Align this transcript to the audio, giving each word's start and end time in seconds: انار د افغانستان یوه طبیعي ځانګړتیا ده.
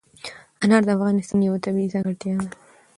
انار 0.63 0.83
د 0.85 0.89
افغانستان 0.97 1.39
یوه 1.47 1.63
طبیعي 1.65 1.91
ځانګړتیا 1.93 2.35
ده. 2.41 2.49